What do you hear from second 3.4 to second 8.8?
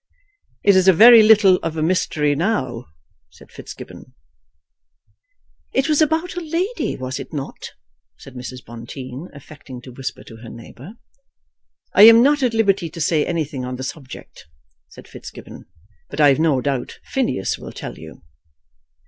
Fitzgibbon. "It was about a lady; was it not?" said Mrs.